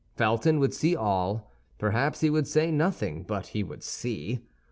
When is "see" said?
0.73-0.95, 3.83-4.39